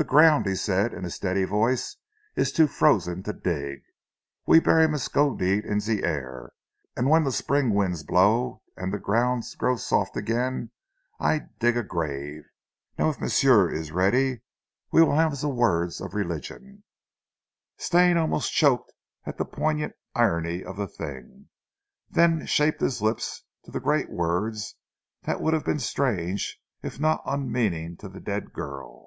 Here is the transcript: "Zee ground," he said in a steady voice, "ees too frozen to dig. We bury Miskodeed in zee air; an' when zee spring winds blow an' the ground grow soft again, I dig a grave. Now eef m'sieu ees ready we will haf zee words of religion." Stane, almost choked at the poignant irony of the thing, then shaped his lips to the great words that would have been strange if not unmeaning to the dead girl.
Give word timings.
"Zee 0.00 0.04
ground," 0.04 0.46
he 0.46 0.54
said 0.54 0.94
in 0.94 1.04
a 1.04 1.10
steady 1.10 1.42
voice, 1.42 1.96
"ees 2.36 2.52
too 2.52 2.68
frozen 2.68 3.24
to 3.24 3.32
dig. 3.32 3.80
We 4.46 4.60
bury 4.60 4.86
Miskodeed 4.86 5.64
in 5.64 5.80
zee 5.80 6.04
air; 6.04 6.52
an' 6.96 7.08
when 7.08 7.24
zee 7.24 7.32
spring 7.32 7.74
winds 7.74 8.04
blow 8.04 8.62
an' 8.76 8.92
the 8.92 9.00
ground 9.00 9.42
grow 9.58 9.74
soft 9.74 10.16
again, 10.16 10.70
I 11.18 11.48
dig 11.58 11.76
a 11.76 11.82
grave. 11.82 12.44
Now 12.96 13.10
eef 13.10 13.20
m'sieu 13.20 13.68
ees 13.72 13.90
ready 13.90 14.42
we 14.92 15.02
will 15.02 15.16
haf 15.16 15.34
zee 15.34 15.48
words 15.48 16.00
of 16.00 16.14
religion." 16.14 16.84
Stane, 17.76 18.16
almost 18.16 18.52
choked 18.52 18.92
at 19.26 19.36
the 19.36 19.44
poignant 19.44 19.94
irony 20.14 20.62
of 20.62 20.76
the 20.76 20.86
thing, 20.86 21.48
then 22.08 22.46
shaped 22.46 22.80
his 22.80 23.02
lips 23.02 23.42
to 23.64 23.72
the 23.72 23.80
great 23.80 24.10
words 24.12 24.76
that 25.22 25.40
would 25.40 25.54
have 25.54 25.64
been 25.64 25.80
strange 25.80 26.60
if 26.84 27.00
not 27.00 27.20
unmeaning 27.26 27.96
to 27.96 28.08
the 28.08 28.20
dead 28.20 28.52
girl. 28.52 29.06